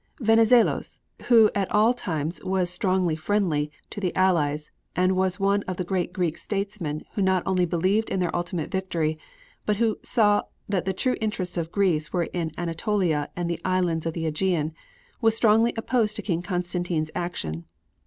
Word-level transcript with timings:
Venizelos, 0.19 0.99
who 1.27 1.51
at 1.53 1.69
all 1.69 1.93
times 1.93 2.43
was 2.43 2.71
strongly 2.71 3.15
friendly 3.15 3.71
to 3.91 3.99
the 3.99 4.15
Allies 4.15 4.71
and 4.95 5.11
who 5.11 5.15
was 5.15 5.37
the 5.37 5.43
one 5.43 5.59
great 5.85 6.11
Greek 6.11 6.39
statesman 6.39 7.03
who 7.13 7.21
not 7.21 7.43
only 7.45 7.65
believed 7.65 8.09
in 8.09 8.19
their 8.19 8.35
ultimate 8.35 8.71
victory 8.71 9.19
but 9.63 9.75
who 9.75 9.99
saw 10.01 10.41
that 10.67 10.85
the 10.85 10.93
true 10.93 11.17
interests 11.21 11.55
of 11.55 11.71
Greece 11.71 12.11
were 12.11 12.27
in 12.33 12.51
Anatolia 12.57 13.29
and 13.35 13.47
the 13.47 13.61
Islands 13.63 14.07
of 14.07 14.13
the 14.13 14.25
AEgean, 14.25 14.73
was 15.21 15.35
strongly 15.35 15.71
opposed 15.77 16.15
to 16.15 16.23
King 16.23 16.41
Constantine's 16.41 17.11
action. 17.13 17.65